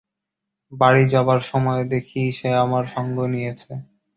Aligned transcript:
বাড়ি 0.71 1.03
যাবার 1.13 1.39
সময় 1.49 1.83
দেখি, 1.93 2.21
সে 2.37 2.49
আমার 2.63 2.83
সঙ্গ 2.95 3.17
নিয়েছে। 3.33 3.71